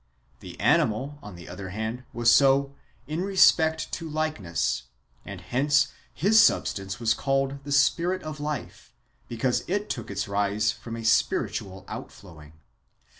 [0.39, 2.73] The animal, on the other hand, was so
[3.05, 4.85] in respect to like ness;
[5.25, 8.95] and hence his substance was called the spirit of life,
[9.27, 12.53] because it took its rise from a spiritual outflowing.